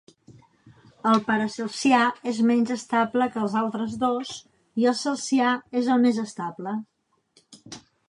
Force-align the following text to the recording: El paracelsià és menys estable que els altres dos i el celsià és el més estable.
El 1.11 1.19
paracelsià 1.27 1.99
és 2.31 2.39
menys 2.53 2.73
estable 2.77 3.29
que 3.35 3.41
els 3.43 3.59
altres 3.63 3.95
dos 4.07 4.35
i 4.83 4.91
el 4.95 5.01
celsià 5.05 5.55
és 5.83 5.95
el 5.99 6.07
més 6.09 6.23
estable. 6.29 6.79